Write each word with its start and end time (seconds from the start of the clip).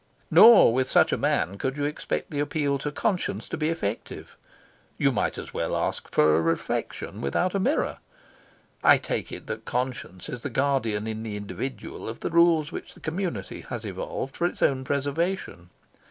Nor 0.31 0.73
with 0.73 0.87
such 0.87 1.11
a 1.13 1.15
man 1.15 1.59
could 1.59 1.77
you 1.77 1.83
expect 1.85 2.31
the 2.31 2.39
appeal 2.39 2.79
to 2.79 2.91
conscience 2.91 3.47
to 3.49 3.55
be 3.55 3.69
effective. 3.69 4.35
You 4.97 5.11
might 5.11 5.37
as 5.37 5.53
well 5.53 5.77
ask 5.77 6.11
for 6.11 6.35
a 6.35 6.41
reflection 6.41 7.21
without 7.21 7.53
a 7.53 7.59
mirror. 7.59 7.99
I 8.83 8.97
take 8.97 9.31
it 9.31 9.45
that 9.45 9.65
conscience 9.65 10.27
is 10.27 10.41
the 10.41 10.49
guardian 10.49 11.05
in 11.05 11.21
the 11.21 11.37
individual 11.37 12.09
of 12.09 12.21
the 12.21 12.31
rules 12.31 12.71
which 12.71 12.95
the 12.95 12.99
community 12.99 13.61
has 13.69 13.85
evolved 13.85 14.35
for 14.35 14.47
its 14.47 14.63
own 14.63 14.83
preservation. 14.83 15.69